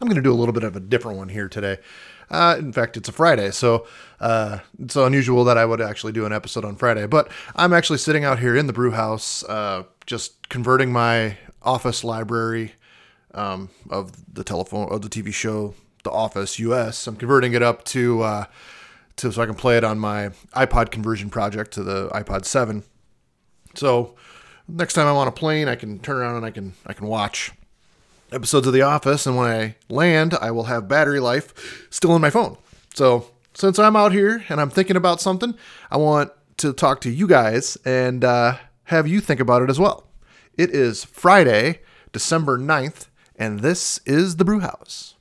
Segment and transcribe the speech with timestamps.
[0.00, 1.78] I'm going to do a little bit of a different one here today.
[2.30, 3.86] Uh, in fact, it's a Friday, so
[4.20, 7.06] uh, it's unusual that I would actually do an episode on Friday.
[7.06, 12.04] But I'm actually sitting out here in the brew house, uh, just converting my office
[12.04, 12.72] library
[13.32, 17.06] um, of the telephone of the TV show The Office US.
[17.06, 18.44] I'm converting it up to uh,
[19.16, 22.82] to so I can play it on my iPod conversion project to the iPod 7.
[23.74, 24.14] So
[24.68, 27.06] next time I'm on a plane, I can turn around and I can I can
[27.06, 27.52] watch
[28.36, 32.20] episodes of The Office, and when I land, I will have battery life still in
[32.20, 32.58] my phone.
[32.94, 35.54] So, since I'm out here and I'm thinking about something,
[35.90, 39.80] I want to talk to you guys and uh, have you think about it as
[39.80, 40.06] well.
[40.58, 41.80] It is Friday,
[42.12, 45.14] December 9th, and this is the Brew House.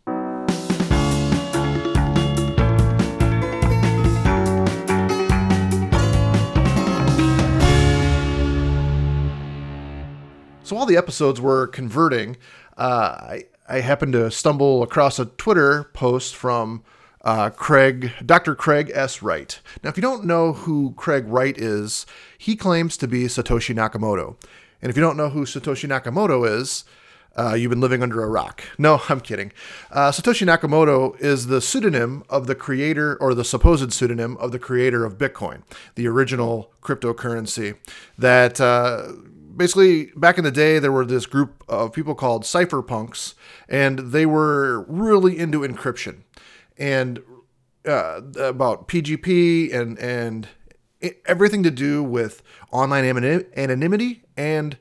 [10.66, 12.38] So all the episodes were converting,
[12.78, 16.84] I, I happened to stumble across a Twitter post from
[17.24, 18.56] uh, Craig, Dr.
[18.56, 19.22] Craig S.
[19.22, 19.60] Wright.
[19.84, 22.06] Now, if you don't know who Craig Wright is,
[22.38, 24.36] he claims to be Satoshi Nakamoto.
[24.82, 26.86] And if you don't know who Satoshi Nakamoto is,
[27.38, 28.64] uh, you've been living under a rock.
[28.78, 29.52] No, I'm kidding.
[29.90, 34.60] Uh, Satoshi Nakamoto is the pseudonym of the creator, or the supposed pseudonym of the
[34.60, 35.64] creator of Bitcoin,
[35.96, 37.78] the original cryptocurrency
[38.18, 39.08] that uh,
[39.56, 43.34] basically back in the day there were this group of people called cypherpunks
[43.68, 46.24] and they were really into encryption
[46.78, 47.22] and
[47.88, 50.48] uh, about pgp and and
[51.26, 53.06] everything to do with online
[53.56, 54.78] anonymity and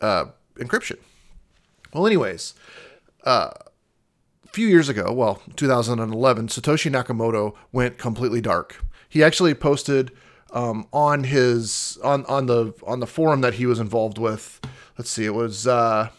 [0.00, 0.98] uh, encryption.
[1.92, 2.54] Well anyways
[3.24, 3.50] uh,
[4.44, 8.84] a few years ago well 2011 satoshi nakamoto went completely dark.
[9.08, 10.12] He actually posted
[10.52, 14.60] um, on his on on the on the forum that he was involved with.
[14.98, 16.10] Let's see, it was uh,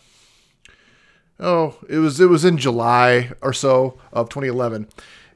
[1.40, 4.88] oh, it was it was in July or so of 2011,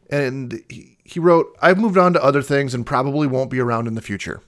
[0.10, 3.88] and he, he wrote, "I've moved on to other things and probably won't be around
[3.88, 4.42] in the future."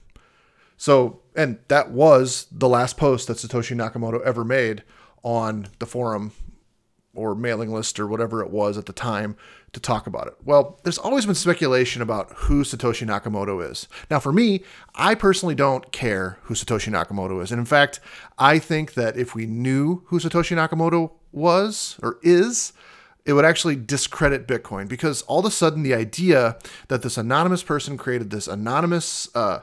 [0.76, 4.84] So, and that was the last post that Satoshi Nakamoto ever made
[5.24, 6.32] on the forum
[7.18, 9.36] or mailing list or whatever it was at the time
[9.72, 10.34] to talk about it.
[10.44, 13.88] Well, there's always been speculation about who Satoshi Nakamoto is.
[14.10, 14.62] Now, for me,
[14.94, 17.50] I personally don't care who Satoshi Nakamoto is.
[17.50, 18.00] And in fact,
[18.38, 22.72] I think that if we knew who Satoshi Nakamoto was or is,
[23.26, 27.62] it would actually discredit Bitcoin because all of a sudden the idea that this anonymous
[27.62, 29.60] person created this anonymous uh,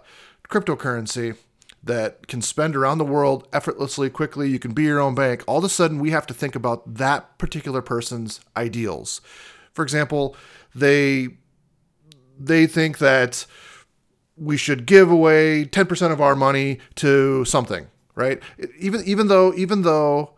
[0.50, 1.36] cryptocurrency
[1.86, 4.50] that can spend around the world effortlessly, quickly.
[4.50, 5.44] You can be your own bank.
[5.48, 9.22] All of a sudden, we have to think about that particular person's ideals.
[9.72, 10.36] For example,
[10.74, 11.30] they
[12.38, 13.46] they think that
[14.36, 18.42] we should give away 10% of our money to something, right?
[18.80, 20.35] Even even though even though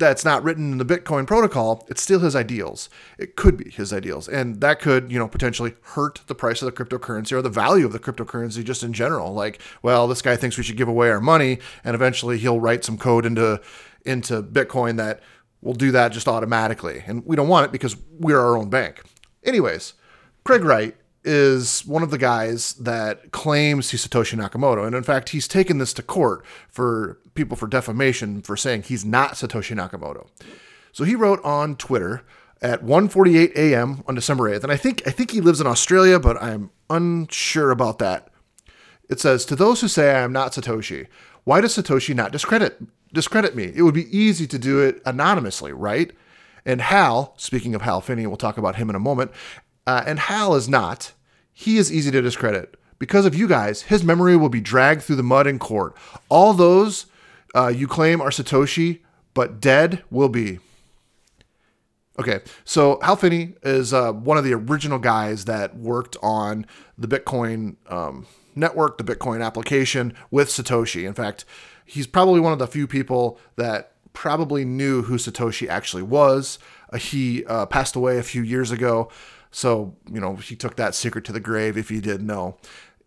[0.00, 2.90] that's not written in the Bitcoin protocol, it's still his ideals.
[3.18, 4.26] It could be his ideals.
[4.26, 7.86] And that could, you know, potentially hurt the price of the cryptocurrency or the value
[7.86, 9.32] of the cryptocurrency just in general.
[9.32, 12.84] Like, well, this guy thinks we should give away our money and eventually he'll write
[12.84, 13.60] some code into
[14.04, 15.20] into Bitcoin that
[15.60, 17.04] will do that just automatically.
[17.06, 19.02] And we don't want it because we're our own bank.
[19.44, 19.92] Anyways,
[20.44, 24.86] Craig Wright is one of the guys that claims he's Satoshi Nakamoto.
[24.86, 29.04] And in fact, he's taken this to court for people for defamation for saying he's
[29.04, 30.28] not Satoshi Nakamoto.
[30.92, 32.22] So he wrote on Twitter
[32.62, 34.02] at 1:48 a.m.
[34.06, 36.70] on December 8th, and I think I think he lives in Australia, but I am
[36.88, 38.28] unsure about that.
[39.08, 41.06] It says, "To those who say I am not Satoshi,
[41.44, 42.82] why does Satoshi not discredit
[43.12, 43.72] discredit me?
[43.74, 46.12] It would be easy to do it anonymously, right?"
[46.66, 49.30] And Hal, speaking of Hal Finney, we'll talk about him in a moment,
[49.90, 51.14] uh, and Hal is not.
[51.52, 52.76] He is easy to discredit.
[53.00, 55.96] Because of you guys, his memory will be dragged through the mud in court.
[56.28, 57.06] All those
[57.56, 59.00] uh, you claim are Satoshi,
[59.34, 60.60] but dead will be.
[62.20, 67.08] Okay, so Hal Finney is uh, one of the original guys that worked on the
[67.08, 71.04] Bitcoin um, network, the Bitcoin application with Satoshi.
[71.04, 71.44] In fact,
[71.84, 76.60] he's probably one of the few people that probably knew who Satoshi actually was.
[76.92, 79.10] Uh, he uh, passed away a few years ago.
[79.50, 82.56] So, you know, he took that secret to the grave if he did know.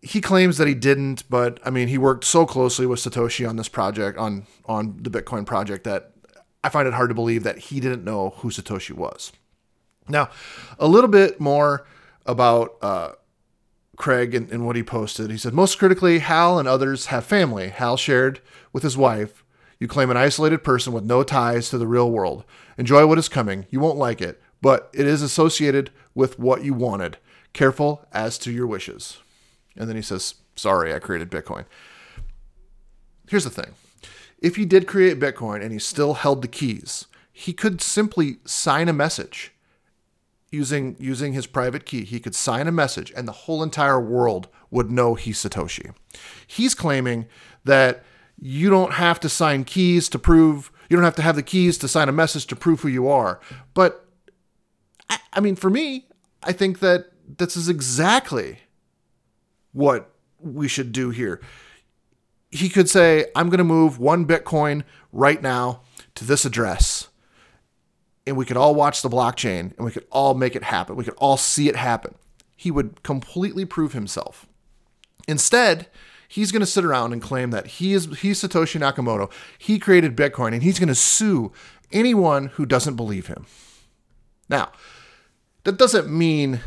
[0.02, 3.56] He claims that he didn't, but I mean, he worked so closely with Satoshi on
[3.56, 6.12] this project, on on the Bitcoin project, that
[6.62, 9.32] I find it hard to believe that he didn't know who Satoshi was.
[10.08, 10.28] Now,
[10.78, 11.86] a little bit more
[12.26, 13.12] about uh,
[13.96, 15.30] Craig and, and what he posted.
[15.30, 17.68] He said, most critically, Hal and others have family.
[17.68, 18.40] Hal shared
[18.72, 19.44] with his wife.
[19.78, 22.44] You claim an isolated person with no ties to the real world.
[22.76, 23.66] Enjoy what is coming.
[23.70, 27.18] You won't like it but it is associated with what you wanted.
[27.52, 29.18] Careful as to your wishes.
[29.76, 31.66] And then he says, Sorry, I created Bitcoin.
[33.28, 33.74] Here's the thing
[34.38, 38.88] if he did create Bitcoin and he still held the keys, he could simply sign
[38.88, 39.52] a message
[40.50, 42.04] using using his private key.
[42.04, 45.92] He could sign a message and the whole entire world would know he's Satoshi.
[46.46, 47.26] He's claiming
[47.64, 48.02] that
[48.40, 51.76] you don't have to sign keys to prove you don't have to have the keys
[51.78, 53.40] to sign a message to prove who you are.
[53.74, 54.03] But
[55.08, 56.06] I, I mean for me,
[56.42, 58.58] I think that this is exactly
[59.72, 61.40] what we should do here.
[62.50, 65.82] He could say, I'm going to move one Bitcoin right now
[66.14, 67.08] to this address.
[68.26, 70.96] And we could all watch the blockchain and we could all make it happen.
[70.96, 72.14] We could all see it happen.
[72.56, 74.46] He would completely prove himself.
[75.26, 75.88] Instead,
[76.28, 79.30] he's going to sit around and claim that he is he's Satoshi Nakamoto.
[79.58, 81.52] He created Bitcoin and he's going to sue
[81.92, 83.46] anyone who doesn't believe him.
[84.48, 84.72] Now,
[85.64, 86.60] that doesn't mean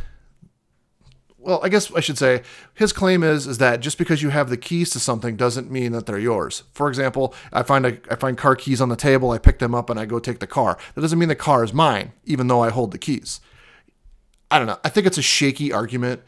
[1.47, 2.41] well, I guess I should say
[2.73, 5.93] his claim is is that just because you have the keys to something doesn't mean
[5.93, 6.63] that they're yours.
[6.73, 9.73] For example, I find a, I find car keys on the table, I pick them
[9.73, 10.77] up and I go take the car.
[10.93, 13.39] That doesn't mean the car is mine, even though I hold the keys.
[14.51, 14.79] I don't know.
[14.83, 16.21] I think it's a shaky argument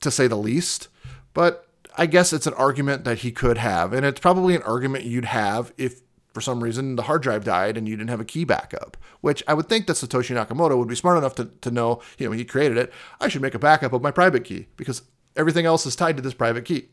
[0.00, 0.88] to say the least,
[1.34, 1.66] but
[1.98, 5.26] I guess it's an argument that he could have, and it's probably an argument you'd
[5.26, 6.00] have if
[6.32, 9.42] for some reason the hard drive died and you didn't have a key backup, which
[9.46, 12.32] I would think that Satoshi Nakamoto would be smart enough to, to know, you know,
[12.32, 15.02] he created it, I should make a backup of my private key because
[15.36, 16.88] everything else is tied to this private key.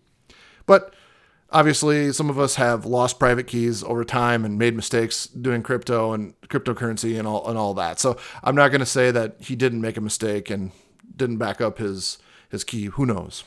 [0.66, 0.94] But
[1.52, 6.14] obviously, some of us have lost private keys over time and made mistakes doing crypto
[6.14, 8.00] and cryptocurrency and all and all that.
[8.00, 10.72] So I'm not going to say that he didn't make a mistake and
[11.16, 12.18] didn't back up his
[12.50, 12.86] his key.
[12.86, 13.44] Who knows?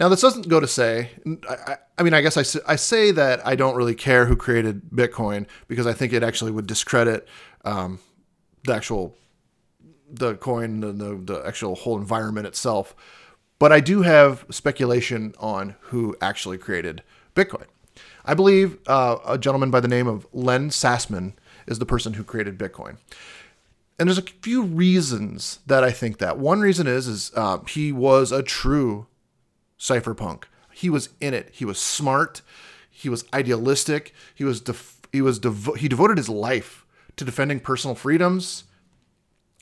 [0.00, 1.10] Now, this doesn't go to say,
[1.46, 4.90] I, I mean, I guess I, I say that I don't really care who created
[4.90, 7.28] Bitcoin because I think it actually would discredit
[7.66, 8.00] um,
[8.64, 9.14] the actual
[10.10, 12.96] the coin, the, the, the actual whole environment itself.
[13.58, 17.02] But I do have speculation on who actually created
[17.36, 17.66] Bitcoin.
[18.24, 21.34] I believe uh, a gentleman by the name of Len Sassman
[21.66, 22.96] is the person who created Bitcoin.
[23.98, 26.38] And there's a few reasons that I think that.
[26.38, 29.06] One reason is is uh, he was a true
[29.80, 30.44] cypherpunk.
[30.72, 31.48] He was in it.
[31.52, 32.42] He was smart.
[32.90, 34.14] He was idealistic.
[34.34, 36.84] He was def- he was devo- he devoted his life
[37.16, 38.64] to defending personal freedoms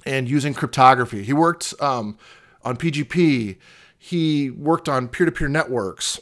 [0.04, 1.22] and using cryptography.
[1.22, 2.18] He worked um,
[2.64, 3.56] on PGP.
[3.96, 6.20] He worked on peer-to-peer networks.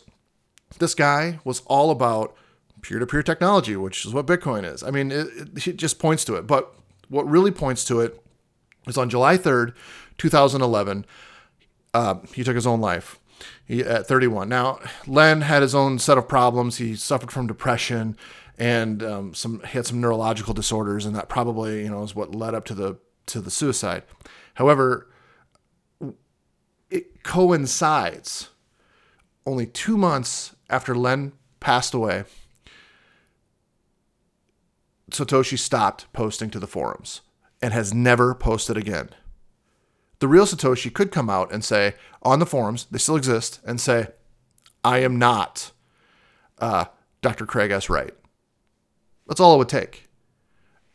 [0.79, 2.35] This guy was all about
[2.83, 4.83] peer-to-peer technology, which is what Bitcoin is.
[4.83, 5.29] I mean, it,
[5.67, 6.47] it, just points to it.
[6.47, 6.75] But
[7.09, 8.23] what really points to it
[8.87, 9.75] is on July 3rd,
[10.19, 11.05] 2011,
[11.93, 13.19] uh, he took his own life
[13.65, 14.49] he, at 31.
[14.49, 16.79] Now, Len had his own set of problems.
[16.79, 18.17] He suffered from depression
[18.59, 22.35] and um, some he had some neurological disorders, and that probably you know is what
[22.35, 24.03] led up to the to the suicide.
[24.55, 25.11] However,
[26.91, 28.49] it coincides
[29.45, 32.25] only two months after Len passed away.
[35.11, 37.21] Satoshi stopped posting to the forums
[37.63, 39.11] and has never posted again
[40.19, 43.81] the real Satoshi could come out and say on the forums, they still exist, and
[43.81, 44.09] say,
[44.83, 45.73] I am not
[46.59, 46.87] uh,
[47.23, 47.47] Dr.
[47.47, 47.91] Craig S.
[47.91, 48.15] Wright.
[49.27, 50.09] That's all it would take.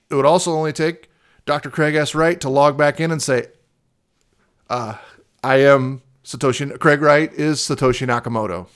[0.10, 1.10] It would also only take
[1.46, 1.70] Dr.
[1.70, 2.16] Craig S.
[2.16, 3.48] Wright to log back in and say,
[4.70, 4.96] uh,
[5.44, 8.68] I am Satoshi, Craig Wright is Satoshi Nakamoto.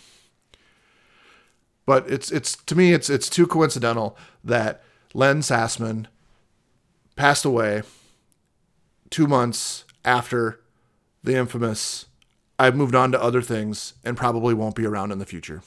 [1.85, 4.83] But it's it's to me it's it's too coincidental that
[5.13, 6.07] Len Sassman
[7.15, 7.83] passed away
[9.11, 10.61] two months after
[11.23, 12.05] the infamous
[12.57, 15.61] I've moved on to other things and probably won't be around in the future.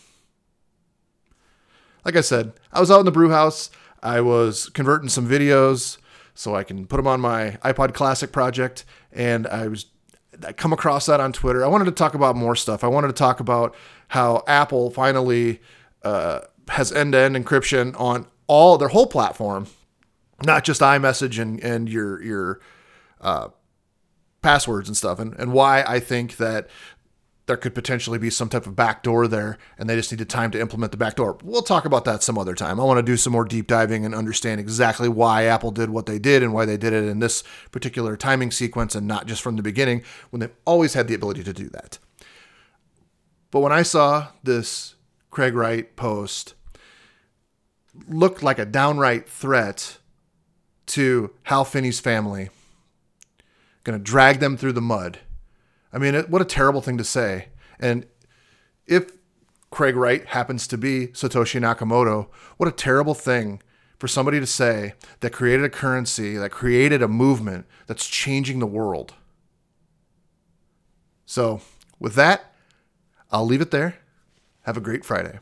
[2.05, 3.71] Like I said, I was out in the brew house.
[4.03, 5.99] I was converting some videos
[6.35, 9.87] so I can put them on my iPod Classic project, and I was
[10.47, 11.65] I come across that on Twitter.
[11.65, 12.85] I wanted to talk about more stuff.
[12.85, 13.75] I wanted to talk about
[14.09, 15.61] how Apple finally
[16.05, 19.67] uh, has end-to-end encryption on all their whole platform,
[20.45, 22.61] not just iMessage and and your your
[23.21, 23.49] uh,
[24.49, 26.69] passwords and stuff, and, and why I think that
[27.45, 30.59] there could potentially be some type of backdoor there, and they just needed time to
[30.59, 31.37] implement the backdoor.
[31.45, 32.81] We'll talk about that some other time.
[32.81, 36.07] I want to do some more deep diving and understand exactly why Apple did what
[36.07, 39.43] they did and why they did it in this particular timing sequence and not just
[39.43, 41.99] from the beginning when they've always had the ability to do that.
[43.51, 44.95] But when I saw this
[45.31, 46.55] Craig Wright post,
[48.09, 49.99] looked like a downright threat
[50.87, 52.49] to Hal Finney's family
[53.89, 55.19] going to drag them through the mud.
[55.93, 57.49] I mean, what a terrible thing to say.
[57.81, 58.07] And
[58.87, 59.13] if
[59.71, 62.29] Craig Wright happens to be Satoshi Nakamoto,
[62.59, 63.63] what a terrible thing
[63.99, 68.67] for somebody to say that created a currency, that created a movement that's changing the
[68.67, 69.15] world.
[71.25, 71.63] So,
[71.99, 72.53] with that,
[73.31, 73.97] I'll leave it there.
[74.63, 75.39] Have a great Friday.